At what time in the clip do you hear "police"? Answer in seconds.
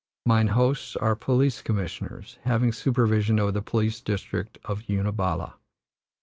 1.15-1.61, 3.61-4.01